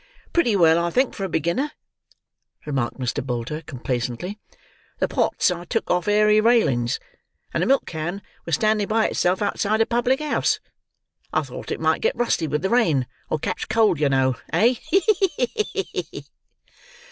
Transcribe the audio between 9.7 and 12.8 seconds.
a public house. I thought it might get rusty with the